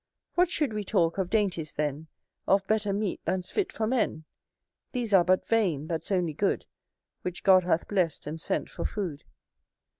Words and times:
What 0.33 0.49
should 0.49 0.73
we 0.73 0.83
talk 0.83 1.19
of 1.19 1.29
dainties, 1.29 1.73
then, 1.73 2.07
Of 2.47 2.65
better 2.65 2.91
meat 2.91 3.21
than's 3.25 3.51
fit 3.51 3.71
for 3.71 3.85
men? 3.85 4.25
These 4.93 5.13
are 5.13 5.23
but 5.23 5.45
vain: 5.47 5.85
that's 5.85 6.11
only 6.11 6.33
good 6.33 6.65
Which 7.21 7.43
God 7.43 7.65
hath 7.65 7.87
blessed 7.87 8.25
and 8.25 8.41
sent 8.41 8.67
for 8.67 8.83
food. 8.83 9.25